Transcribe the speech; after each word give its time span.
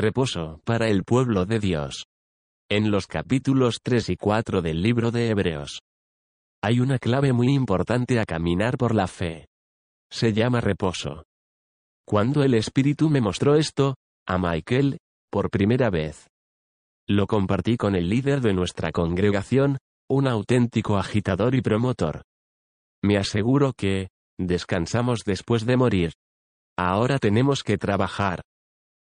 Reposo 0.00 0.60
para 0.62 0.86
el 0.86 1.02
pueblo 1.02 1.44
de 1.44 1.58
Dios. 1.58 2.06
En 2.70 2.92
los 2.92 3.08
capítulos 3.08 3.80
3 3.82 4.10
y 4.10 4.16
4 4.16 4.62
del 4.62 4.80
libro 4.80 5.10
de 5.10 5.28
Hebreos. 5.28 5.80
Hay 6.62 6.78
una 6.78 7.00
clave 7.00 7.32
muy 7.32 7.52
importante 7.52 8.20
a 8.20 8.24
caminar 8.24 8.78
por 8.78 8.94
la 8.94 9.08
fe. 9.08 9.48
Se 10.08 10.32
llama 10.32 10.60
reposo. 10.60 11.24
Cuando 12.06 12.44
el 12.44 12.54
Espíritu 12.54 13.10
me 13.10 13.20
mostró 13.20 13.56
esto, 13.56 13.96
a 14.24 14.38
Michael, 14.38 14.98
por 15.32 15.50
primera 15.50 15.90
vez. 15.90 16.28
Lo 17.08 17.26
compartí 17.26 17.76
con 17.76 17.96
el 17.96 18.08
líder 18.08 18.40
de 18.40 18.54
nuestra 18.54 18.92
congregación, 18.92 19.78
un 20.08 20.28
auténtico 20.28 20.96
agitador 20.96 21.56
y 21.56 21.60
promotor. 21.60 22.22
Me 23.02 23.16
aseguro 23.16 23.72
que, 23.76 24.10
descansamos 24.38 25.22
después 25.26 25.66
de 25.66 25.76
morir. 25.76 26.12
Ahora 26.76 27.18
tenemos 27.18 27.64
que 27.64 27.78
trabajar. 27.78 28.42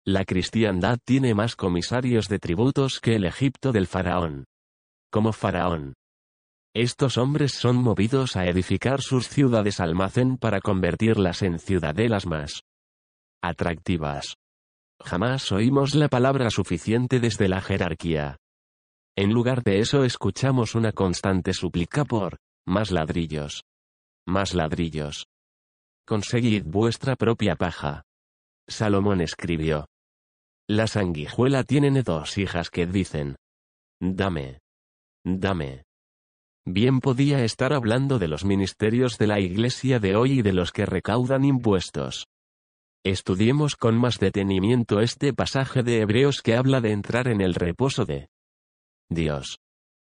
La 0.06 0.26
cristiandad 0.26 0.98
tiene 1.02 1.32
más 1.34 1.56
comisarios 1.56 2.28
de 2.28 2.38
tributos 2.38 3.00
que 3.00 3.14
el 3.16 3.24
Egipto 3.24 3.72
del 3.72 3.86
faraón. 3.86 4.44
Como 5.10 5.32
faraón. 5.32 5.94
Estos 6.74 7.16
hombres 7.16 7.52
son 7.52 7.76
movidos 7.76 8.36
a 8.36 8.44
edificar 8.44 9.00
sus 9.00 9.28
ciudades 9.28 9.80
almacén 9.80 10.36
para 10.36 10.60
convertirlas 10.60 11.40
en 11.40 11.58
ciudadelas 11.58 12.26
más 12.26 12.60
atractivas. 13.42 14.34
Jamás 15.00 15.50
oímos 15.52 15.94
la 15.94 16.08
palabra 16.08 16.50
suficiente 16.50 17.18
desde 17.18 17.48
la 17.48 17.62
jerarquía. 17.62 18.36
En 19.16 19.32
lugar 19.32 19.62
de 19.62 19.80
eso 19.80 20.04
escuchamos 20.04 20.74
una 20.74 20.92
constante 20.92 21.54
súplica 21.54 22.04
por 22.04 22.36
más 22.66 22.90
ladrillos. 22.90 23.62
Más 24.26 24.52
ladrillos. 24.52 25.26
Conseguid 26.06 26.64
vuestra 26.64 27.16
propia 27.16 27.56
paja. 27.56 28.02
Salomón 28.68 29.22
escribió. 29.22 29.86
La 30.68 30.86
sanguijuela 30.86 31.62
tiene 31.62 32.02
dos 32.02 32.38
hijas 32.38 32.70
que 32.70 32.86
dicen. 32.86 33.36
Dame. 34.00 34.60
Dame. 35.22 35.84
Bien 36.66 37.00
podía 37.00 37.44
estar 37.44 37.74
hablando 37.74 38.18
de 38.18 38.28
los 38.28 38.46
ministerios 38.46 39.18
de 39.18 39.26
la 39.26 39.40
Iglesia 39.40 39.98
de 39.98 40.16
hoy 40.16 40.38
y 40.38 40.42
de 40.42 40.54
los 40.54 40.72
que 40.72 40.86
recaudan 40.86 41.44
impuestos. 41.44 42.26
Estudiemos 43.04 43.76
con 43.76 43.98
más 43.98 44.18
detenimiento 44.18 45.00
este 45.00 45.34
pasaje 45.34 45.82
de 45.82 46.00
Hebreos 46.00 46.40
que 46.40 46.56
habla 46.56 46.80
de 46.80 46.92
entrar 46.92 47.28
en 47.28 47.42
el 47.42 47.54
reposo 47.54 48.06
de 48.06 48.28
Dios. 49.10 49.58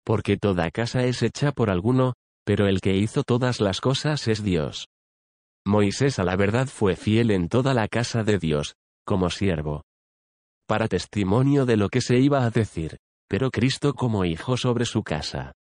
Porque 0.04 0.38
toda 0.38 0.70
casa 0.70 1.04
es 1.06 1.24
hecha 1.24 1.52
por 1.52 1.72
alguno, 1.72 2.14
pero 2.46 2.68
el 2.68 2.82
que 2.82 2.96
hizo 2.96 3.24
todas 3.24 3.60
las 3.60 3.82
cosas 3.82 4.28
es 4.28 4.44
Dios. 4.44 4.88
Moisés 5.66 6.20
a 6.20 6.24
la 6.24 6.36
verdad 6.36 6.68
fue 6.68 6.96
fiel 6.96 7.32
en 7.32 7.50
toda 7.50 7.74
la 7.74 7.88
casa 7.88 8.24
de 8.24 8.38
Dios, 8.38 8.76
como 9.04 9.32
siervo. 9.32 9.85
Para 10.68 10.88
testimonio 10.88 11.66
de 11.66 11.78
lo 11.78 11.90
que 11.90 12.02
se 12.02 12.18
iba 12.18 12.44
a 12.46 12.50
decir, 12.50 12.98
pero 13.28 13.52
Cristo 13.52 13.94
como 13.94 14.26
hijo 14.26 14.58
sobre 14.58 14.86
su 14.86 15.04
casa 15.04 15.54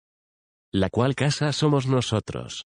la 0.75 0.89
cual 0.89 1.15
casa 1.15 1.53
somos 1.53 1.87
nosotros. 1.87 2.65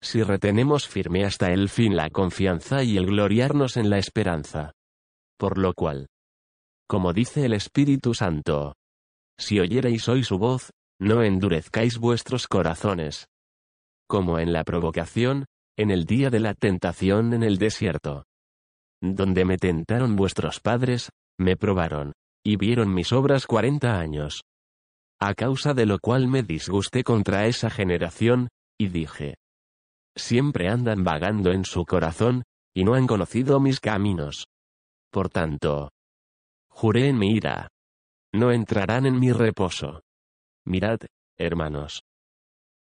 Si 0.00 0.22
retenemos 0.22 0.86
firme 0.86 1.24
hasta 1.24 1.52
el 1.52 1.68
fin 1.68 1.96
la 1.96 2.08
confianza 2.08 2.84
y 2.84 2.96
el 2.96 3.06
gloriarnos 3.06 3.76
en 3.76 3.90
la 3.90 3.98
esperanza. 3.98 4.72
Por 5.36 5.58
lo 5.58 5.74
cual, 5.74 6.06
como 6.86 7.12
dice 7.12 7.44
el 7.44 7.54
Espíritu 7.54 8.14
Santo, 8.14 8.74
si 9.36 9.58
oyereis 9.58 10.08
hoy 10.08 10.22
su 10.22 10.38
voz, 10.38 10.70
no 11.00 11.24
endurezcáis 11.24 11.98
vuestros 11.98 12.46
corazones. 12.46 13.26
Como 14.06 14.38
en 14.38 14.52
la 14.52 14.62
provocación, 14.62 15.46
en 15.76 15.90
el 15.90 16.04
día 16.04 16.30
de 16.30 16.38
la 16.38 16.54
tentación 16.54 17.34
en 17.34 17.42
el 17.42 17.58
desierto. 17.58 18.26
Donde 19.02 19.44
me 19.44 19.56
tentaron 19.56 20.14
vuestros 20.14 20.60
padres, 20.60 21.10
me 21.38 21.56
probaron, 21.56 22.12
y 22.44 22.56
vieron 22.56 22.92
mis 22.92 23.12
obras 23.12 23.46
cuarenta 23.46 23.98
años 23.98 24.42
a 25.24 25.34
causa 25.34 25.72
de 25.72 25.86
lo 25.86 25.98
cual 26.00 26.28
me 26.28 26.42
disgusté 26.42 27.02
contra 27.02 27.46
esa 27.46 27.70
generación, 27.70 28.48
y 28.78 28.88
dije. 28.88 29.36
Siempre 30.14 30.68
andan 30.68 31.02
vagando 31.02 31.50
en 31.52 31.64
su 31.64 31.86
corazón, 31.86 32.42
y 32.74 32.84
no 32.84 32.94
han 32.94 33.06
conocido 33.06 33.58
mis 33.58 33.80
caminos. 33.80 34.46
Por 35.10 35.30
tanto, 35.30 35.90
juré 36.68 37.08
en 37.08 37.18
mi 37.18 37.30
ira. 37.30 37.68
No 38.34 38.50
entrarán 38.50 39.06
en 39.06 39.18
mi 39.18 39.32
reposo. 39.32 40.02
Mirad, 40.66 40.98
hermanos. 41.38 42.02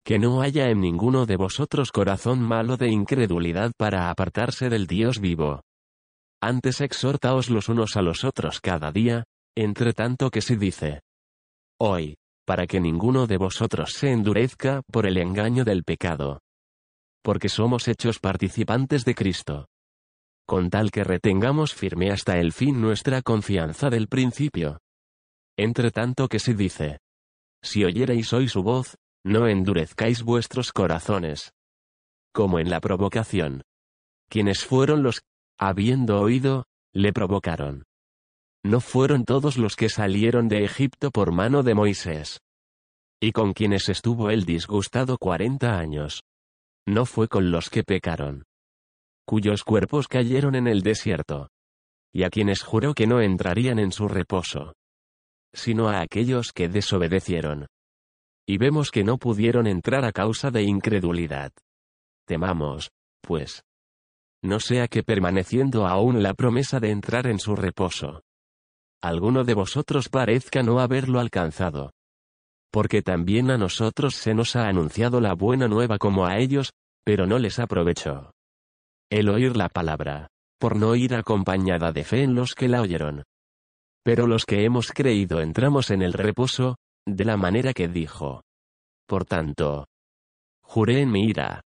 Que 0.04 0.20
no 0.20 0.42
haya 0.42 0.70
en 0.70 0.82
ninguno 0.82 1.26
de 1.26 1.38
vosotros 1.38 1.92
corazón 1.92 2.42
malo 2.42 2.76
de 2.76 2.90
incredulidad 2.90 3.72
para 3.78 4.10
apartarse 4.10 4.70
del 4.70 4.86
Dios 4.88 5.20
vivo. 5.20 5.62
Antes 6.46 6.82
exhortaos 6.82 7.50
los 7.50 7.70
unos 7.70 7.96
a 7.96 8.02
los 8.02 8.26
otros 8.26 8.60
cada 8.60 8.92
día, 8.92 9.24
entre 9.56 9.94
tanto 9.94 10.30
que 10.30 10.42
se 10.42 10.58
dice. 10.58 11.00
Hoy, 11.80 12.18
para 12.46 12.68
que 12.68 12.82
ninguno 12.82 13.28
de 13.28 13.38
vosotros 13.38 13.94
se 13.94 14.12
endurezca 14.12 14.82
por 14.92 15.06
el 15.06 15.16
engaño 15.20 15.64
del 15.64 15.86
pecado. 15.86 16.42
Porque 17.24 17.48
somos 17.48 17.88
hechos 17.88 18.20
participantes 18.20 19.06
de 19.06 19.16
Cristo. 19.16 19.68
Con 20.46 20.70
tal 20.70 20.92
que 20.92 21.06
retengamos 21.06 21.74
firme 21.74 22.12
hasta 22.12 22.38
el 22.38 22.52
fin 22.52 22.82
nuestra 22.82 23.22
confianza 23.22 23.90
del 23.90 24.10
principio. 24.10 24.82
Entre 25.58 25.92
tanto 25.92 26.28
que 26.28 26.40
se 26.40 26.54
dice, 26.54 26.98
si 27.64 27.86
oyereis 27.86 28.34
hoy 28.34 28.50
su 28.50 28.64
voz, 28.64 28.98
no 29.24 29.48
endurezcáis 29.48 30.24
vuestros 30.24 30.74
corazones. 30.74 31.54
Como 32.34 32.60
en 32.60 32.70
la 32.70 32.82
provocación. 32.82 33.62
Quienes 34.28 34.66
fueron 34.66 35.04
los, 35.04 35.22
habiendo 35.58 36.20
oído, 36.20 36.66
le 36.94 37.14
provocaron. 37.14 37.84
No 38.66 38.80
fueron 38.80 39.26
todos 39.26 39.58
los 39.58 39.76
que 39.76 39.90
salieron 39.90 40.48
de 40.48 40.64
Egipto 40.64 41.12
por 41.12 41.32
mano 41.32 41.64
de 41.64 41.74
Moisés. 41.74 42.40
Y 43.22 43.32
con 43.32 43.54
quienes 43.54 43.90
estuvo 43.90 44.30
él 44.30 44.46
disgustado 44.46 45.18
cuarenta 45.18 45.78
años. 45.78 46.24
No 46.86 47.06
fue 47.06 47.28
con 47.28 47.52
los 47.52 47.70
que 47.70 47.84
pecaron. 47.84 48.44
Cuyos 49.26 49.64
cuerpos 49.64 50.08
cayeron 50.08 50.56
en 50.56 50.68
el 50.68 50.82
desierto. 50.82 51.50
Y 52.14 52.24
a 52.24 52.30
quienes 52.30 52.62
juró 52.62 52.94
que 52.94 53.08
no 53.08 53.22
entrarían 53.22 53.80
en 53.80 53.92
su 53.92 54.08
reposo. 54.08 54.74
Sino 55.54 55.90
a 55.90 56.02
aquellos 56.02 56.52
que 56.52 56.70
desobedecieron. 56.70 57.68
Y 58.46 58.58
vemos 58.58 58.92
que 58.92 59.04
no 59.04 59.18
pudieron 59.18 59.68
entrar 59.68 60.04
a 60.04 60.12
causa 60.12 60.52
de 60.52 60.64
incredulidad. 60.64 61.52
Temamos, 62.26 62.92
pues. 63.22 63.64
No 64.44 64.60
sea 64.60 64.88
que 64.88 65.04
permaneciendo 65.04 65.88
aún 65.88 66.22
la 66.22 66.34
promesa 66.34 66.80
de 66.80 66.92
entrar 66.92 67.28
en 67.28 67.40
su 67.40 67.56
reposo 67.56 68.22
alguno 69.04 69.44
de 69.44 69.54
vosotros 69.54 70.08
parezca 70.08 70.64
no 70.64 70.80
haberlo 70.80 71.20
alcanzado. 71.20 71.92
Porque 72.72 73.02
también 73.02 73.52
a 73.52 73.58
nosotros 73.58 74.16
se 74.16 74.34
nos 74.34 74.56
ha 74.56 74.70
anunciado 74.70 75.20
la 75.20 75.34
buena 75.34 75.68
nueva 75.68 75.98
como 75.98 76.26
a 76.26 76.38
ellos, 76.38 76.72
pero 77.04 77.28
no 77.28 77.38
les 77.38 77.60
aprovechó. 77.60 78.32
El 79.12 79.28
oír 79.28 79.58
la 79.58 79.68
palabra, 79.68 80.30
por 80.58 80.78
no 80.78 80.96
ir 80.96 81.16
acompañada 81.16 81.92
de 81.92 82.06
fe 82.06 82.24
en 82.24 82.34
los 82.34 82.56
que 82.56 82.70
la 82.70 82.82
oyeron. 82.82 83.24
Pero 84.06 84.26
los 84.26 84.46
que 84.46 84.64
hemos 84.64 84.94
creído 84.94 85.42
entramos 85.42 85.92
en 85.92 86.02
el 86.02 86.14
reposo, 86.14 86.78
de 87.06 87.26
la 87.26 87.36
manera 87.36 87.74
que 87.74 87.90
dijo. 87.90 88.42
Por 89.06 89.26
tanto, 89.26 89.86
juré 90.62 91.02
en 91.02 91.12
mi 91.12 91.26
ira. 91.26 91.62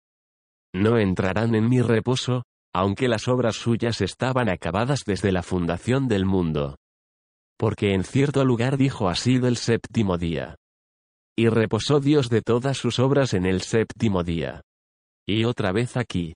No 0.74 0.96
entrarán 0.96 1.54
en 1.54 1.68
mi 1.68 1.82
reposo, 1.82 2.44
aunque 2.76 3.08
las 3.08 3.28
obras 3.28 3.56
suyas 3.56 4.00
estaban 4.00 4.48
acabadas 4.48 5.00
desde 5.04 5.32
la 5.32 5.42
fundación 5.42 6.08
del 6.08 6.24
mundo 6.24 6.76
porque 7.56 7.94
en 7.94 8.04
cierto 8.04 8.44
lugar 8.44 8.76
dijo 8.76 9.08
así 9.08 9.38
del 9.38 9.56
séptimo 9.56 10.18
día. 10.18 10.56
Y 11.36 11.48
reposó 11.48 12.00
Dios 12.00 12.28
de 12.28 12.42
todas 12.42 12.78
sus 12.78 12.98
obras 12.98 13.34
en 13.34 13.46
el 13.46 13.62
séptimo 13.62 14.22
día. 14.22 14.62
Y 15.26 15.44
otra 15.44 15.72
vez 15.72 15.96
aquí. 15.96 16.34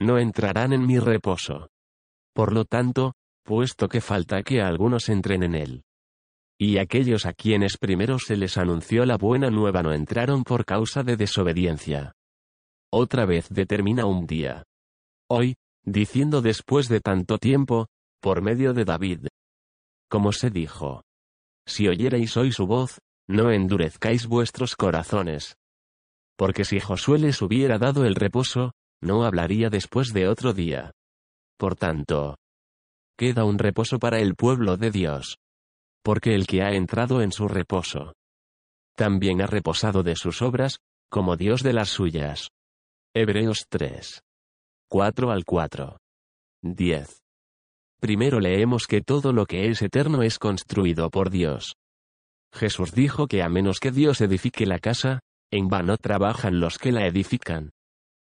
No 0.00 0.18
entrarán 0.18 0.72
en 0.72 0.86
mi 0.86 0.98
reposo. 0.98 1.68
Por 2.34 2.52
lo 2.52 2.64
tanto, 2.64 3.14
puesto 3.44 3.88
que 3.88 4.00
falta 4.00 4.42
que 4.42 4.60
algunos 4.60 5.08
entren 5.08 5.42
en 5.42 5.54
él. 5.54 5.82
Y 6.58 6.78
aquellos 6.78 7.26
a 7.26 7.32
quienes 7.32 7.76
primero 7.78 8.18
se 8.18 8.36
les 8.36 8.56
anunció 8.56 9.04
la 9.04 9.16
buena 9.16 9.50
nueva 9.50 9.82
no 9.82 9.92
entraron 9.92 10.44
por 10.44 10.64
causa 10.64 11.02
de 11.02 11.16
desobediencia. 11.16 12.12
Otra 12.92 13.26
vez 13.26 13.48
determina 13.50 14.06
un 14.06 14.26
día. 14.26 14.64
Hoy, 15.36 15.56
diciendo 15.84 16.42
después 16.42 16.88
de 16.88 17.00
tanto 17.00 17.38
tiempo, 17.38 17.88
por 18.20 18.40
medio 18.40 18.72
de 18.72 18.84
David, 18.84 19.26
como 20.08 20.30
se 20.30 20.48
dijo. 20.48 21.02
Si 21.66 21.88
oyereis 21.88 22.36
hoy 22.36 22.52
su 22.52 22.68
voz, 22.68 23.00
no 23.26 23.50
endurezcáis 23.50 24.28
vuestros 24.28 24.76
corazones. 24.76 25.56
Porque 26.36 26.64
si 26.64 26.78
Josué 26.78 27.18
les 27.18 27.42
hubiera 27.42 27.78
dado 27.78 28.04
el 28.04 28.14
reposo, 28.14 28.74
no 29.02 29.24
hablaría 29.24 29.70
después 29.70 30.12
de 30.12 30.28
otro 30.28 30.52
día. 30.52 30.92
Por 31.58 31.74
tanto, 31.74 32.36
queda 33.18 33.44
un 33.44 33.58
reposo 33.58 33.98
para 33.98 34.20
el 34.20 34.36
pueblo 34.36 34.76
de 34.76 34.92
Dios. 34.92 35.38
Porque 36.04 36.36
el 36.36 36.46
que 36.46 36.62
ha 36.62 36.74
entrado 36.74 37.22
en 37.22 37.32
su 37.32 37.48
reposo, 37.48 38.12
también 38.94 39.42
ha 39.42 39.48
reposado 39.48 40.04
de 40.04 40.14
sus 40.14 40.42
obras, 40.42 40.78
como 41.10 41.36
Dios 41.36 41.64
de 41.64 41.72
las 41.72 41.88
suyas. 41.88 42.50
Hebreos 43.12 43.66
3. 43.68 44.23
4 44.94 45.32
al 45.32 45.44
4. 45.44 45.98
10. 46.62 47.20
Primero 48.00 48.38
leemos 48.38 48.86
que 48.86 49.00
todo 49.00 49.32
lo 49.32 49.44
que 49.44 49.68
es 49.68 49.82
eterno 49.82 50.22
es 50.22 50.38
construido 50.38 51.10
por 51.10 51.30
Dios. 51.30 51.74
Jesús 52.54 52.92
dijo 52.92 53.26
que 53.26 53.42
a 53.42 53.48
menos 53.48 53.80
que 53.80 53.90
Dios 53.90 54.20
edifique 54.20 54.66
la 54.66 54.78
casa, 54.78 55.18
en 55.50 55.66
vano 55.66 55.96
trabajan 55.96 56.60
los 56.60 56.78
que 56.78 56.92
la 56.92 57.08
edifican. 57.08 57.70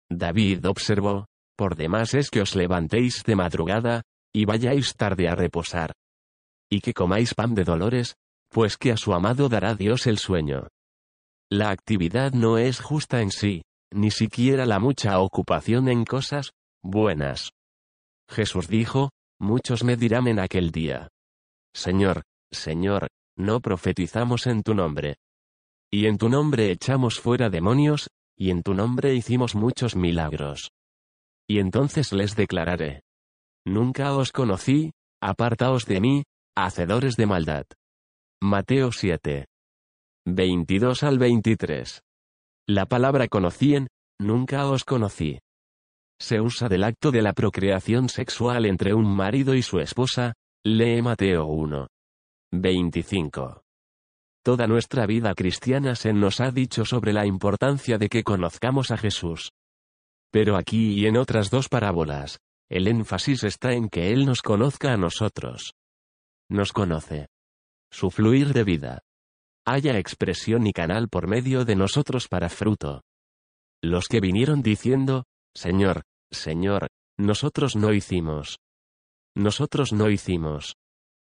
David 0.09 0.65
observó, 0.69 1.27
por 1.57 1.75
demás 1.75 2.15
es 2.15 2.31
que 2.31 2.43
os 2.43 2.55
levantéis 2.55 3.25
de 3.25 3.35
madrugada, 3.35 4.03
y 4.33 4.45
vayáis 4.45 4.95
tarde 4.95 5.27
a 5.29 5.35
reposar. 5.35 5.93
Y 6.71 6.83
que 6.83 6.95
comáis 6.95 7.35
pan 7.35 7.57
de 7.57 7.65
dolores, 7.65 8.15
pues 8.49 8.77
que 8.77 8.93
a 8.93 8.97
su 8.97 9.13
amado 9.13 9.49
dará 9.49 9.75
Dios 9.75 10.07
el 10.07 10.19
sueño. 10.19 10.69
La 11.51 11.71
actividad 11.71 12.31
no 12.31 12.59
es 12.59 12.79
justa 12.79 13.23
en 13.23 13.33
sí, 13.33 13.63
ni 13.93 14.11
siquiera 14.11 14.67
la 14.67 14.79
mucha 14.79 15.21
ocupación 15.21 15.89
en 15.89 16.05
cosas 16.05 16.53
buenas. 16.83 17.53
Jesús 18.29 18.69
dijo, 18.69 19.11
muchos 19.39 19.85
me 19.85 19.97
dirán 19.97 20.29
en 20.29 20.39
aquel 20.39 20.71
día. 20.71 21.09
Señor, 21.75 22.23
Señor, 22.51 23.09
no 23.37 23.61
profetizamos 23.61 24.47
en 24.47 24.63
tu 24.63 24.75
nombre. 24.75 25.17
Y 25.93 26.07
en 26.07 26.19
tu 26.19 26.29
nombre 26.29 26.71
echamos 26.71 27.21
fuera 27.21 27.51
demonios, 27.51 28.09
y 28.37 28.51
en 28.51 28.63
tu 28.63 28.75
nombre 28.75 29.15
hicimos 29.15 29.55
muchos 29.55 29.97
milagros. 29.97 30.71
Y 31.49 31.59
entonces 31.59 32.13
les 32.13 32.37
declararé. 32.37 33.03
Nunca 33.67 34.17
os 34.17 34.33
conocí, 34.33 34.93
apartaos 35.21 35.87
de 35.87 36.01
mí, 36.01 36.25
hacedores 36.57 37.17
de 37.17 37.27
maldad. 37.27 37.65
Mateo 38.43 38.93
7. 38.93 39.47
22 40.27 41.03
al 41.03 41.19
23. 41.19 42.03
La 42.67 42.87
palabra 42.87 43.29
conocían, 43.29 43.89
nunca 44.19 44.67
os 44.67 44.85
conocí. 44.85 45.39
Se 46.19 46.41
usa 46.41 46.69
del 46.69 46.85
acto 46.85 47.11
de 47.11 47.21
la 47.21 47.35
procreación 47.35 48.09
sexual 48.09 48.65
entre 48.65 48.95
un 48.95 49.05
marido 49.05 49.55
y 49.55 49.63
su 49.63 49.81
esposa, 49.81 50.33
lee 50.65 51.03
Mateo 51.03 51.45
1. 51.45 51.89
25. 52.53 53.63
Toda 54.43 54.67
nuestra 54.67 55.05
vida 55.05 55.35
cristiana 55.35 55.95
se 55.95 56.15
nos 56.15 56.41
ha 56.41 56.51
dicho 56.51 56.87
sobre 56.87 57.13
la 57.13 57.27
importancia 57.27 57.99
de 57.99 58.09
que 58.09 58.23
conozcamos 58.25 58.91
a 58.91 58.97
Jesús. 58.97 59.51
Pero 60.31 60.57
aquí 60.57 60.95
y 60.95 61.07
en 61.07 61.19
otras 61.19 61.51
dos 61.51 61.69
parábolas, 61.69 62.39
el 62.71 62.89
énfasis 62.89 63.45
está 63.45 63.75
en 63.75 63.91
que 63.91 64.11
Él 64.13 64.25
nos 64.25 64.41
conozca 64.41 64.95
a 64.95 64.97
nosotros. 64.97 65.75
Nos 66.49 66.73
conoce. 66.73 67.29
Su 67.91 68.11
fluir 68.11 68.55
de 68.55 68.65
vida. 68.65 69.04
Haya 69.67 69.99
expresión 69.99 70.67
y 70.67 70.73
canal 70.73 71.09
por 71.09 71.27
medio 71.27 71.65
de 71.65 71.75
nosotros 71.75 72.29
para 72.29 72.51
fruto. 72.51 73.03
Los 73.83 74.09
que 74.09 74.21
vinieron 74.21 74.63
diciendo, 74.63 75.25
Señor, 75.55 76.03
Señor, 76.31 76.89
nosotros 77.19 77.75
no 77.75 77.93
hicimos. 77.93 78.59
Nosotros 79.35 79.93
no 79.93 80.11
hicimos. 80.11 80.77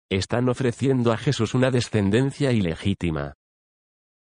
Están 0.09 0.49
ofreciendo 0.49 1.13
a 1.13 1.17
Jesús 1.17 1.53
una 1.53 1.71
descendencia 1.71 2.51
ilegítima. 2.51 3.33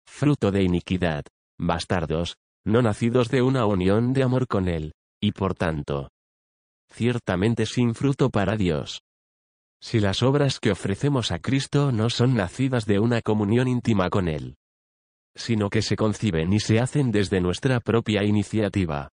Fruto 0.07 0.51
de 0.51 0.63
iniquidad, 0.63 1.23
bastardos, 1.59 2.35
no 2.65 2.81
nacidos 2.81 3.29
de 3.29 3.41
una 3.41 3.65
unión 3.65 4.13
de 4.13 4.23
amor 4.23 4.47
con 4.47 4.67
Él, 4.67 4.93
y 5.21 5.31
por 5.31 5.55
tanto, 5.55 6.09
ciertamente 6.91 7.65
sin 7.65 7.95
fruto 7.95 8.29
para 8.29 8.57
Dios. 8.57 9.01
Si 9.81 9.99
las 9.99 10.23
obras 10.23 10.59
que 10.59 10.71
ofrecemos 10.71 11.31
a 11.31 11.39
Cristo 11.39 11.91
no 11.91 12.09
son 12.09 12.35
nacidas 12.35 12.85
de 12.85 12.99
una 12.99 13.21
comunión 13.21 13.67
íntima 13.67 14.09
con 14.09 14.27
Él, 14.27 14.55
sino 15.35 15.69
que 15.69 15.81
se 15.81 15.95
conciben 15.95 16.51
y 16.51 16.59
se 16.59 16.79
hacen 16.79 17.11
desde 17.11 17.41
nuestra 17.41 17.79
propia 17.79 18.23
iniciativa, 18.23 19.09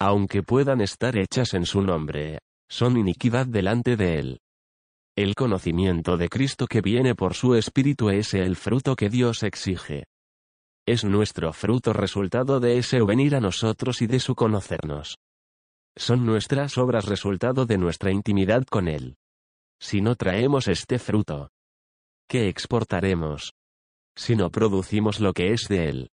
aunque 0.00 0.42
puedan 0.42 0.80
estar 0.80 1.16
hechas 1.16 1.54
en 1.54 1.66
su 1.66 1.82
nombre, 1.82 2.38
son 2.68 2.96
iniquidad 2.96 3.46
delante 3.46 3.96
de 3.96 4.18
Él. 4.18 4.40
El 5.16 5.34
conocimiento 5.34 6.16
de 6.16 6.28
Cristo 6.28 6.68
que 6.68 6.80
viene 6.80 7.16
por 7.16 7.34
su 7.34 7.56
Espíritu 7.56 8.10
es 8.10 8.34
el 8.34 8.54
fruto 8.54 8.94
que 8.94 9.08
Dios 9.08 9.42
exige. 9.42 10.04
Es 10.86 11.04
nuestro 11.04 11.52
fruto 11.52 11.92
resultado 11.92 12.60
de 12.60 12.78
ese 12.78 13.02
venir 13.02 13.34
a 13.34 13.40
nosotros 13.40 14.00
y 14.00 14.06
de 14.06 14.20
su 14.20 14.36
conocernos. 14.36 15.16
Son 15.96 16.24
nuestras 16.24 16.78
obras 16.78 17.06
resultado 17.06 17.66
de 17.66 17.78
nuestra 17.78 18.12
intimidad 18.12 18.62
con 18.64 18.86
Él. 18.86 19.16
Si 19.80 20.00
no 20.00 20.16
traemos 20.16 20.66
este 20.66 20.98
fruto, 20.98 21.50
¿qué 22.28 22.48
exportaremos? 22.48 23.52
Si 24.16 24.34
no 24.34 24.50
producimos 24.50 25.20
lo 25.20 25.32
que 25.32 25.52
es 25.52 25.68
de 25.68 25.88
Él. 25.88 26.10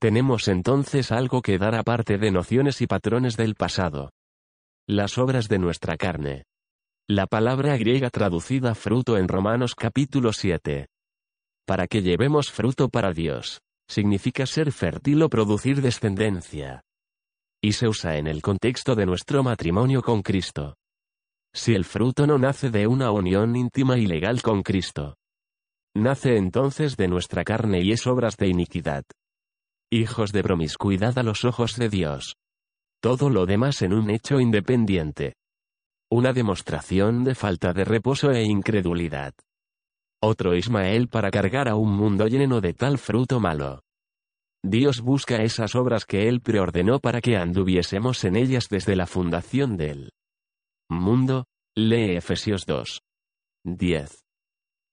Tenemos 0.00 0.48
entonces 0.48 1.12
algo 1.12 1.42
que 1.42 1.58
dar 1.58 1.74
aparte 1.74 2.16
de 2.16 2.30
nociones 2.30 2.80
y 2.80 2.86
patrones 2.86 3.36
del 3.36 3.54
pasado. 3.54 4.10
Las 4.86 5.18
obras 5.18 5.48
de 5.48 5.58
nuestra 5.58 5.96
carne. 5.98 6.44
La 7.06 7.26
palabra 7.26 7.76
griega 7.76 8.08
traducida 8.08 8.74
fruto 8.74 9.18
en 9.18 9.28
Romanos 9.28 9.74
capítulo 9.74 10.32
7. 10.32 10.86
Para 11.66 11.86
que 11.86 12.00
llevemos 12.00 12.50
fruto 12.50 12.88
para 12.88 13.12
Dios, 13.12 13.60
significa 13.86 14.46
ser 14.46 14.72
fértil 14.72 15.22
o 15.22 15.28
producir 15.28 15.82
descendencia. 15.82 16.80
Y 17.62 17.72
se 17.72 17.88
usa 17.88 18.16
en 18.16 18.28
el 18.28 18.40
contexto 18.40 18.94
de 18.94 19.04
nuestro 19.04 19.42
matrimonio 19.42 20.00
con 20.00 20.22
Cristo. 20.22 20.77
Si 21.52 21.74
el 21.74 21.84
fruto 21.84 22.26
no 22.26 22.38
nace 22.38 22.70
de 22.70 22.86
una 22.86 23.10
unión 23.10 23.56
íntima 23.56 23.98
y 23.98 24.06
legal 24.06 24.42
con 24.42 24.62
Cristo, 24.62 25.16
nace 25.94 26.36
entonces 26.36 26.96
de 26.96 27.08
nuestra 27.08 27.44
carne 27.44 27.82
y 27.82 27.92
es 27.92 28.06
obras 28.06 28.36
de 28.36 28.48
iniquidad 28.48 29.04
hijos 29.90 30.32
de 30.32 30.42
promiscuidad 30.42 31.18
a 31.18 31.22
los 31.22 31.44
ojos 31.44 31.76
de 31.76 31.88
Dios. 31.88 32.36
Todo 33.00 33.30
lo 33.30 33.46
demás 33.46 33.80
en 33.80 33.94
un 33.94 34.10
hecho 34.10 34.38
independiente. 34.38 35.34
Una 36.10 36.32
demostración 36.32 37.24
de 37.24 37.34
falta 37.34 37.72
de 37.72 37.84
reposo 37.84 38.30
e 38.30 38.42
incredulidad. 38.42 39.32
Otro 40.20 40.54
Ismael 40.54 41.08
para 41.08 41.30
cargar 41.30 41.68
a 41.68 41.76
un 41.76 41.92
mundo 41.92 42.26
lleno 42.26 42.60
de 42.60 42.74
tal 42.74 42.98
fruto 42.98 43.40
malo. 43.40 43.80
Dios 44.62 45.00
busca 45.00 45.42
esas 45.42 45.74
obras 45.74 46.04
que 46.04 46.28
Él 46.28 46.40
preordenó 46.40 46.98
para 46.98 47.20
que 47.20 47.36
anduviésemos 47.36 48.24
en 48.24 48.36
ellas 48.36 48.68
desde 48.68 48.96
la 48.96 49.06
fundación 49.06 49.76
del 49.76 50.10
mundo, 50.90 51.44
lee 51.76 52.16
Efesios 52.16 52.64
2. 52.66 53.02
10. 53.64 54.24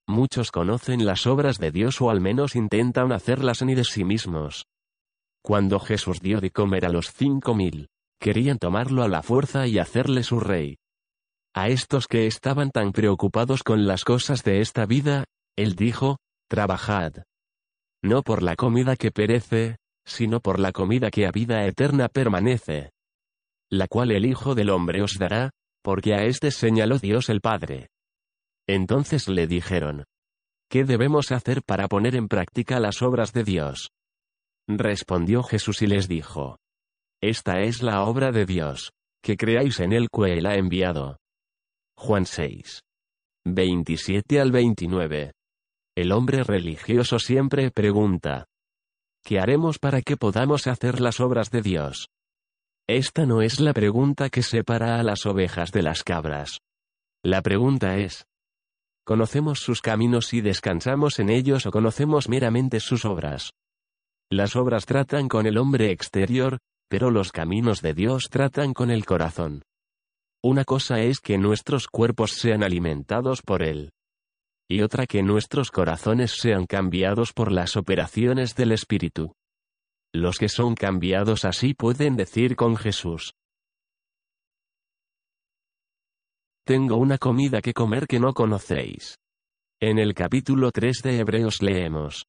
Muchos 0.07 0.51
conocen 0.51 1.05
las 1.05 1.25
obras 1.25 1.57
de 1.57 1.71
Dios 1.71 2.01
o 2.01 2.09
al 2.09 2.21
menos 2.21 2.55
intentan 2.55 3.11
hacerlas 3.11 3.63
ni 3.63 3.75
de 3.75 3.83
sí 3.83 4.03
mismos. 4.03 4.65
Cuando 5.41 5.79
Jesús 5.79 6.19
dio 6.21 6.41
de 6.41 6.51
comer 6.51 6.85
a 6.85 6.89
los 6.89 7.11
cinco 7.11 7.55
mil, 7.55 7.87
querían 8.19 8.57
tomarlo 8.57 9.03
a 9.03 9.07
la 9.07 9.23
fuerza 9.23 9.67
y 9.67 9.79
hacerle 9.79 10.23
su 10.23 10.39
rey. 10.39 10.77
A 11.55 11.69
estos 11.69 12.07
que 12.07 12.27
estaban 12.27 12.71
tan 12.71 12.91
preocupados 12.91 13.63
con 13.63 13.87
las 13.87 14.03
cosas 14.03 14.43
de 14.43 14.59
esta 14.59 14.85
vida, 14.85 15.25
él 15.55 15.75
dijo, 15.75 16.17
Trabajad. 16.49 17.23
No 18.03 18.21
por 18.21 18.43
la 18.43 18.55
comida 18.55 18.95
que 18.95 19.11
perece, 19.11 19.77
sino 20.05 20.39
por 20.39 20.59
la 20.59 20.71
comida 20.71 21.09
que 21.09 21.25
a 21.25 21.31
vida 21.31 21.65
eterna 21.65 22.09
permanece. 22.09 22.91
La 23.71 23.87
cual 23.87 24.11
el 24.11 24.25
Hijo 24.25 24.53
del 24.53 24.69
Hombre 24.69 25.01
os 25.01 25.17
dará, 25.17 25.51
porque 25.85 26.15
a 26.15 26.23
éste 26.23 26.49
señaló 26.49 26.97
Dios 26.97 27.29
el 27.29 27.41
Padre. 27.41 27.89
Entonces 28.67 29.27
le 29.27 29.45
dijeron, 29.45 30.05
¿qué 30.67 30.83
debemos 30.83 31.31
hacer 31.31 31.61
para 31.61 31.87
poner 31.87 32.15
en 32.15 32.27
práctica 32.27 32.79
las 32.79 33.03
obras 33.03 33.33
de 33.33 33.43
Dios? 33.43 33.91
Respondió 34.67 35.43
Jesús 35.43 35.83
y 35.83 35.85
les 35.85 36.07
dijo. 36.07 36.57
Esta 37.21 37.61
es 37.61 37.83
la 37.83 38.01
obra 38.01 38.31
de 38.31 38.47
Dios, 38.47 38.93
que 39.21 39.37
creáis 39.37 39.79
en 39.79 39.93
él 39.93 40.07
que 40.11 40.33
él 40.33 40.47
ha 40.47 40.55
enviado. 40.55 41.17
Juan 41.95 42.25
6. 42.25 42.81
27 43.45 44.41
al 44.41 44.51
29. 44.51 45.33
El 45.95 46.11
hombre 46.11 46.43
religioso 46.43 47.19
siempre 47.19 47.69
pregunta. 47.69 48.45
¿Qué 49.23 49.39
haremos 49.39 49.77
para 49.77 50.01
que 50.01 50.17
podamos 50.17 50.65
hacer 50.65 50.99
las 50.99 51.19
obras 51.19 51.51
de 51.51 51.61
Dios? 51.61 52.07
Esta 52.87 53.25
no 53.25 53.41
es 53.41 53.59
la 53.59 53.73
pregunta 53.73 54.29
que 54.29 54.43
separa 54.43 54.99
a 54.99 55.03
las 55.03 55.25
ovejas 55.25 55.71
de 55.71 55.81
las 55.81 56.03
cabras. 56.03 56.59
La 57.23 57.41
pregunta 57.41 57.97
es, 57.97 58.27
¿conocemos 59.03 59.59
sus 59.59 59.81
caminos 59.81 60.35
y 60.35 60.41
descansamos 60.41 61.17
en 61.17 61.31
ellos 61.31 61.65
o 61.65 61.71
conocemos 61.71 62.29
meramente 62.29 62.79
sus 62.79 63.03
obras? 63.05 63.53
Las 64.29 64.55
obras 64.55 64.85
tratan 64.85 65.27
con 65.29 65.47
el 65.47 65.57
hombre 65.57 65.89
exterior, 65.89 66.59
pero 66.87 67.09
los 67.09 67.31
caminos 67.31 67.81
de 67.81 67.95
Dios 67.95 68.29
tratan 68.29 68.73
con 68.73 68.91
el 68.91 69.03
corazón. 69.03 69.63
Una 70.43 70.63
cosa 70.63 70.99
es 70.99 71.19
que 71.21 71.39
nuestros 71.39 71.87
cuerpos 71.87 72.33
sean 72.33 72.61
alimentados 72.61 73.41
por 73.41 73.63
Él. 73.63 73.91
y 74.67 74.81
otra 74.81 75.05
que 75.05 75.21
nuestros 75.21 75.69
corazones 75.69 76.31
sean 76.31 76.65
cambiados 76.65 77.33
por 77.33 77.51
las 77.51 77.77
operaciones 77.77 78.55
del 78.55 78.71
Espíritu. 78.71 79.33
Los 80.15 80.37
que 80.37 80.47
son 80.47 80.75
cambiados 80.75 81.43
así 81.43 81.73
pueden 81.73 82.15
decir 82.15 82.55
con 82.55 82.77
Jesús, 82.77 83.33
Tengo 86.65 86.95
una 86.95 87.17
comida 87.17 87.61
que 87.61 87.73
comer 87.73 88.07
que 88.07 88.17
no 88.17 88.33
conocéis. 88.33 89.17
En 89.81 89.99
el 89.99 90.13
capítulo 90.13 90.71
3 90.71 91.01
de 91.03 91.19
Hebreos 91.19 91.61
leemos, 91.61 92.27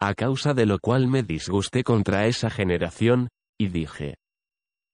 A 0.00 0.14
causa 0.14 0.54
de 0.54 0.64
lo 0.64 0.78
cual 0.78 1.06
me 1.06 1.22
disgusté 1.22 1.84
contra 1.84 2.26
esa 2.26 2.48
generación, 2.48 3.28
y 3.60 3.68
dije, 3.68 4.14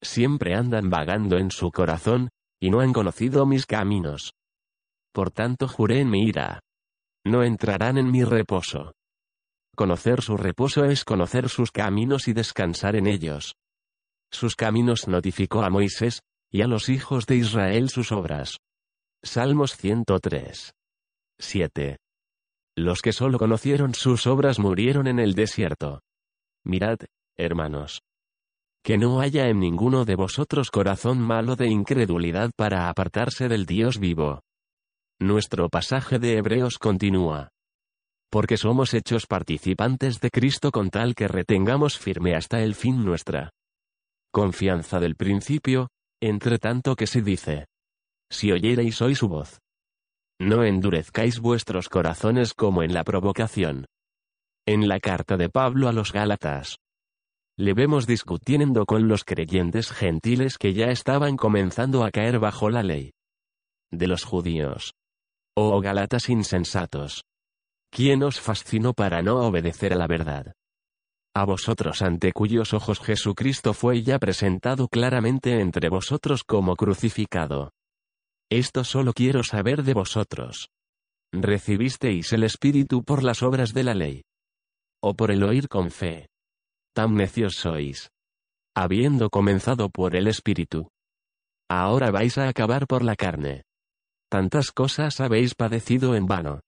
Siempre 0.03 0.57
andan 0.57 0.91
vagando 0.91 1.39
en 1.39 1.53
su 1.53 1.71
corazón, 1.71 2.31
y 2.61 2.71
no 2.71 2.81
han 2.81 2.93
conocido 2.93 3.47
mis 3.47 3.65
caminos. 3.65 4.33
Por 5.15 5.31
tanto 5.31 5.69
juré 5.69 6.01
en 6.01 6.11
mi 6.11 6.25
ira. 6.25 6.59
No 7.25 7.45
entrarán 7.45 7.97
en 7.97 8.11
mi 8.11 8.25
reposo. 8.25 8.93
Conocer 9.79 10.23
su 10.23 10.37
reposo 10.37 10.87
es 10.87 11.05
conocer 11.05 11.49
sus 11.49 11.71
caminos 11.71 12.27
y 12.27 12.33
descansar 12.33 12.97
en 12.97 13.07
ellos. 13.07 13.55
Sus 14.29 14.57
caminos 14.57 15.07
notificó 15.07 15.63
a 15.63 15.71
Moisés, 15.71 16.19
y 16.51 16.63
a 16.63 16.67
los 16.67 16.89
hijos 16.89 17.27
de 17.27 17.37
Israel 17.37 17.89
sus 17.89 18.11
obras. 18.11 18.57
Salmos 19.23 19.77
103. 19.77 20.73
7. 21.39 21.97
Los 22.77 23.03
que 23.03 23.13
solo 23.13 23.39
conocieron 23.39 23.95
sus 23.95 24.27
obras 24.27 24.59
murieron 24.59 25.07
en 25.07 25.21
el 25.21 25.35
desierto. 25.35 26.01
Mirad, 26.65 26.99
hermanos. 27.37 28.01
Que 28.83 28.99
no 28.99 29.21
haya 29.21 29.47
en 29.47 29.61
ninguno 29.61 30.05
de 30.05 30.17
vosotros 30.17 30.73
corazón 30.73 31.21
malo 31.21 31.55
de 31.55 31.69
incredulidad 31.69 32.51
para 32.57 32.89
apartarse 32.89 33.49
del 33.49 33.65
Dios 33.65 34.01
vivo. 34.01 34.41
Nuestro 35.21 35.69
pasaje 35.69 36.19
de 36.19 36.37
Hebreos 36.37 36.79
continúa. 36.79 37.51
Porque 38.31 38.57
somos 38.57 38.93
hechos 38.93 39.27
participantes 39.27 40.21
de 40.21 40.31
Cristo 40.31 40.71
con 40.71 40.91
tal 40.91 41.15
que 41.15 41.29
retengamos 41.29 41.99
firme 41.99 42.35
hasta 42.35 42.61
el 42.61 42.75
fin 42.75 43.05
nuestra 43.05 43.51
confianza 44.31 45.01
del 45.01 45.17
principio, 45.17 45.89
entre 46.21 46.59
tanto 46.59 46.95
que 46.95 47.07
se 47.07 47.23
dice, 47.23 47.67
si 48.31 48.53
oyereis 48.53 49.01
hoy 49.01 49.15
su 49.15 49.29
voz. 49.29 49.59
No 50.41 50.63
endurezcáis 50.63 51.41
vuestros 51.41 51.89
corazones 51.89 52.55
como 52.55 52.83
en 52.83 52.95
la 52.95 53.03
provocación. 53.03 53.87
En 54.67 54.87
la 54.87 55.01
carta 55.01 55.37
de 55.37 55.49
Pablo 55.49 55.89
a 55.89 55.93
los 55.93 56.13
Gálatas. 56.13 56.77
Le 57.57 57.75
vemos 57.75 58.07
discutiendo 58.07 58.87
con 58.87 59.09
los 59.09 59.25
creyentes 59.25 59.91
gentiles 59.91 60.59
que 60.59 60.75
ya 60.75 60.91
estaban 60.91 61.37
comenzando 61.37 62.05
a 62.05 62.11
caer 62.11 62.39
bajo 62.39 62.71
la 62.71 62.85
ley. 62.85 63.13
De 63.91 64.07
los 64.07 64.23
judíos. 64.23 64.93
Oh 65.57 65.81
Gálatas 65.81 66.29
insensatos. 66.29 67.25
¿Quién 67.91 68.23
os 68.23 68.41
fascinó 68.41 68.93
para 68.95 69.23
no 69.23 69.47
obedecer 69.47 69.93
a 69.93 69.97
la 69.97 70.07
verdad? 70.07 70.55
a 71.39 71.45
vosotros 71.45 72.03
ante 72.03 72.33
cuyos 72.33 72.75
ojos 72.75 72.99
Jesucristo 72.99 73.73
fue 73.73 74.03
ya 74.03 74.19
presentado 74.19 74.89
claramente 74.89 75.61
entre 75.61 75.89
vosotros 75.89 76.43
como 76.43 76.75
crucificado. 76.75 77.71
Esto 78.51 78.83
solo 78.83 79.13
quiero 79.13 79.45
saber 79.45 79.85
de 79.85 79.95
vosotros. 79.95 80.69
¿Recibisteis 81.33 82.33
el 82.33 82.43
Espíritu 82.43 83.05
por 83.05 83.23
las 83.23 83.45
obras 83.45 83.73
de 83.73 83.85
la 83.85 83.95
ley? 83.95 84.25
¿O 85.01 85.15
por 85.15 85.31
el 85.31 85.45
oír 85.45 85.69
con 85.69 85.93
fe? 85.93 86.29
Tan 86.93 87.15
necios 87.15 87.55
sois. 87.55 88.11
Habiendo 88.75 89.31
comenzado 89.31 89.91
por 89.91 90.17
el 90.17 90.27
Espíritu. 90.27 90.89
Ahora 91.71 92.11
vais 92.11 92.37
a 92.39 92.49
acabar 92.49 92.87
por 92.89 93.05
la 93.05 93.15
carne. 93.15 93.63
Tantas 94.29 94.73
cosas 94.73 95.21
habéis 95.21 95.55
padecido 95.55 96.17
en 96.17 96.27
vano. 96.27 96.61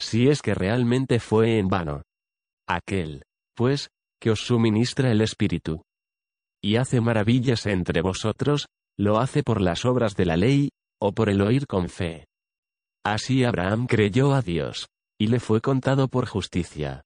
Si 0.00 0.28
es 0.28 0.42
que 0.42 0.54
realmente 0.54 1.20
fue 1.20 1.58
en 1.58 1.68
vano. 1.68 2.02
Aquel, 2.68 3.24
pues, 3.54 3.88
que 4.20 4.30
os 4.30 4.40
suministra 4.40 5.10
el 5.10 5.20
Espíritu. 5.20 5.82
Y 6.62 6.76
hace 6.76 7.00
maravillas 7.00 7.66
entre 7.66 8.02
vosotros, 8.02 8.66
lo 8.96 9.18
hace 9.18 9.42
por 9.42 9.60
las 9.60 9.84
obras 9.84 10.16
de 10.16 10.26
la 10.26 10.36
ley, 10.36 10.70
o 11.00 11.12
por 11.12 11.28
el 11.28 11.40
oír 11.40 11.66
con 11.66 11.88
fe. 11.88 12.26
Así 13.04 13.44
Abraham 13.44 13.86
creyó 13.86 14.34
a 14.34 14.42
Dios, 14.42 14.88
y 15.20 15.28
le 15.28 15.40
fue 15.40 15.60
contado 15.60 16.08
por 16.08 16.26
justicia. 16.26 17.02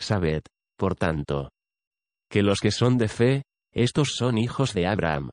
Sabed, 0.00 0.42
por 0.76 0.96
tanto, 0.96 1.50
que 2.30 2.42
los 2.42 2.60
que 2.60 2.70
son 2.70 2.98
de 2.98 3.08
fe, 3.08 3.42
estos 3.72 4.14
son 4.16 4.38
hijos 4.38 4.74
de 4.74 4.86
Abraham. 4.86 5.30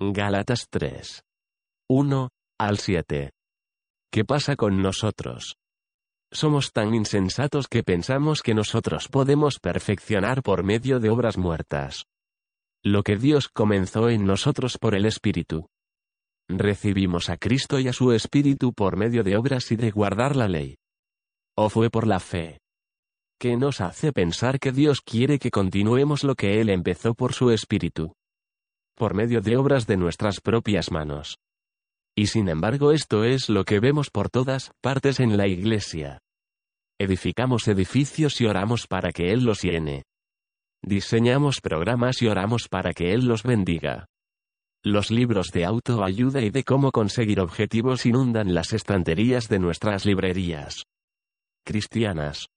Gálatas 0.00 0.66
3. 0.70 1.22
1, 1.88 2.28
al 2.58 2.78
7. 2.78 3.30
¿Qué 4.10 4.24
pasa 4.24 4.56
con 4.56 4.82
nosotros? 4.82 5.54
Somos 6.34 6.72
tan 6.72 6.94
insensatos 6.94 7.68
que 7.68 7.82
pensamos 7.82 8.40
que 8.40 8.54
nosotros 8.54 9.08
podemos 9.08 9.58
perfeccionar 9.58 10.42
por 10.42 10.64
medio 10.64 10.98
de 10.98 11.10
obras 11.10 11.36
muertas. 11.36 12.06
Lo 12.82 13.02
que 13.02 13.16
Dios 13.16 13.50
comenzó 13.50 14.08
en 14.08 14.24
nosotros 14.24 14.78
por 14.78 14.94
el 14.94 15.04
Espíritu. 15.04 15.68
Recibimos 16.48 17.28
a 17.28 17.36
Cristo 17.36 17.78
y 17.78 17.88
a 17.88 17.92
su 17.92 18.12
Espíritu 18.12 18.72
por 18.72 18.96
medio 18.96 19.22
de 19.22 19.36
obras 19.36 19.70
y 19.72 19.76
de 19.76 19.90
guardar 19.90 20.34
la 20.34 20.48
ley. 20.48 20.76
¿O 21.54 21.68
fue 21.68 21.90
por 21.90 22.06
la 22.06 22.18
fe? 22.18 22.60
Que 23.38 23.58
nos 23.58 23.82
hace 23.82 24.10
pensar 24.10 24.58
que 24.58 24.72
Dios 24.72 25.02
quiere 25.02 25.38
que 25.38 25.50
continuemos 25.50 26.24
lo 26.24 26.34
que 26.34 26.62
Él 26.62 26.70
empezó 26.70 27.12
por 27.12 27.34
su 27.34 27.50
Espíritu. 27.50 28.14
Por 28.96 29.12
medio 29.12 29.42
de 29.42 29.58
obras 29.58 29.86
de 29.86 29.98
nuestras 29.98 30.40
propias 30.40 30.90
manos. 30.90 31.36
Y 32.16 32.26
sin 32.26 32.48
embargo 32.48 32.92
esto 32.92 33.24
es 33.24 33.48
lo 33.48 33.64
que 33.64 33.80
vemos 33.80 34.10
por 34.10 34.28
todas 34.28 34.72
partes 34.80 35.18
en 35.20 35.36
la 35.36 35.46
iglesia. 35.46 36.18
Edificamos 36.98 37.66
edificios 37.68 38.40
y 38.40 38.46
oramos 38.46 38.86
para 38.86 39.12
que 39.12 39.32
Él 39.32 39.44
los 39.44 39.62
llene. 39.62 40.04
Diseñamos 40.82 41.60
programas 41.60 42.20
y 42.22 42.28
oramos 42.28 42.68
para 42.68 42.92
que 42.92 43.12
Él 43.12 43.26
los 43.26 43.42
bendiga. 43.42 44.06
Los 44.84 45.10
libros 45.10 45.52
de 45.52 45.64
autoayuda 45.64 46.40
y 46.42 46.50
de 46.50 46.64
cómo 46.64 46.90
conseguir 46.90 47.40
objetivos 47.40 48.04
inundan 48.04 48.52
las 48.52 48.72
estanterías 48.72 49.48
de 49.48 49.60
nuestras 49.60 50.04
librerías. 50.04 50.82
Cristianas. 51.64 52.48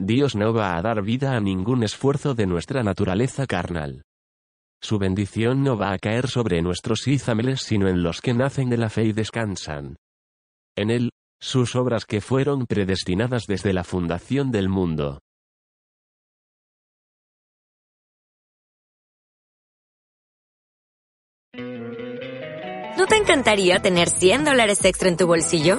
Dios 0.00 0.34
no 0.34 0.54
va 0.54 0.76
a 0.76 0.82
dar 0.82 1.02
vida 1.02 1.36
a 1.36 1.40
ningún 1.40 1.82
esfuerzo 1.82 2.34
de 2.34 2.46
nuestra 2.46 2.82
naturaleza 2.82 3.46
carnal. 3.46 4.02
Su 4.80 4.98
bendición 4.98 5.64
no 5.64 5.76
va 5.76 5.92
a 5.92 5.98
caer 5.98 6.28
sobre 6.28 6.62
nuestros 6.62 7.06
ízameles 7.08 7.60
sino 7.60 7.88
en 7.88 8.02
los 8.02 8.20
que 8.20 8.34
nacen 8.34 8.70
de 8.70 8.76
la 8.76 8.88
fe 8.88 9.04
y 9.04 9.12
descansan. 9.12 9.96
En 10.76 10.90
él, 10.90 11.10
sus 11.40 11.74
obras 11.74 12.04
que 12.04 12.20
fueron 12.20 12.66
predestinadas 12.66 13.46
desde 13.46 13.72
la 13.72 13.84
fundación 13.84 14.50
del 14.52 14.68
mundo. 14.68 15.20
¿No 22.96 23.06
te 23.06 23.16
encantaría 23.16 23.80
tener 23.80 24.08
100 24.08 24.44
dólares 24.44 24.84
extra 24.84 25.08
en 25.08 25.16
tu 25.16 25.26
bolsillo? 25.26 25.78